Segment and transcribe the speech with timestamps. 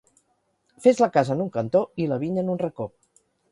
[0.85, 2.91] Fes la casa en un cantó i la vinya en un racó.